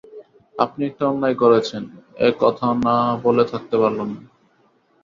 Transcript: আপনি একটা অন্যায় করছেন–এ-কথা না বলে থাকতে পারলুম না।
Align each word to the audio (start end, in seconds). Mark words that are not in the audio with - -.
আপনি 0.55 0.81
একটা 0.85 1.03
অন্যায় 1.07 1.37
করছেন–এ-কথা 1.41 2.67
না 2.85 2.95
বলে 3.23 3.43
থাকতে 3.51 3.75
পারলুম 3.77 4.09
না। 4.15 4.21